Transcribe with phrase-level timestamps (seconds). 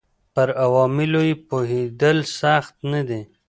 [0.33, 3.21] پر عواملو یې پوهېدل سخت نه دي.